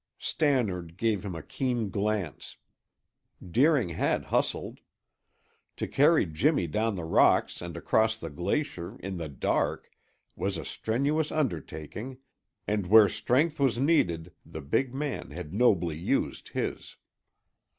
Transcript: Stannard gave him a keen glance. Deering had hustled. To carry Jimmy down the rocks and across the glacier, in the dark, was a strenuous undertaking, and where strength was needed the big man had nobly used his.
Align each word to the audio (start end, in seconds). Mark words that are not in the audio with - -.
Stannard 0.17 0.97
gave 0.97 1.23
him 1.23 1.35
a 1.35 1.43
keen 1.43 1.91
glance. 1.91 2.57
Deering 3.39 3.89
had 3.89 4.23
hustled. 4.25 4.79
To 5.77 5.87
carry 5.87 6.25
Jimmy 6.25 6.65
down 6.65 6.95
the 6.95 7.03
rocks 7.03 7.61
and 7.61 7.77
across 7.77 8.17
the 8.17 8.31
glacier, 8.31 8.97
in 9.01 9.17
the 9.17 9.29
dark, 9.29 9.91
was 10.35 10.57
a 10.57 10.65
strenuous 10.65 11.31
undertaking, 11.31 12.17
and 12.67 12.87
where 12.87 13.07
strength 13.07 13.59
was 13.59 13.77
needed 13.77 14.33
the 14.43 14.61
big 14.61 14.91
man 14.91 15.29
had 15.29 15.53
nobly 15.53 15.99
used 15.99 16.49
his. 16.49 16.95